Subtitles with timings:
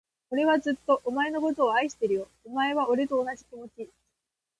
[0.31, 2.27] 俺はずっと、お前のことを愛してるよ。
[2.43, 3.87] お前は、俺と同じ気持ち？